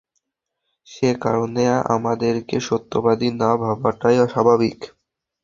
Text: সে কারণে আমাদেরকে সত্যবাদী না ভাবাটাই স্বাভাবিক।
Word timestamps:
সে 0.87 1.09
কারণে 1.23 1.63
আমাদেরকে 1.95 2.57
সত্যবাদী 2.69 3.29
না 3.41 3.49
ভাবাটাই 3.61 4.17
স্বাভাবিক। 4.27 4.79